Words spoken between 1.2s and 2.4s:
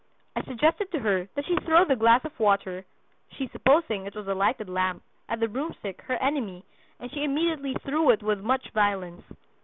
that she throw the glass of